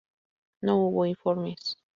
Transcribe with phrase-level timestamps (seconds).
[0.61, 1.77] No hubo informes.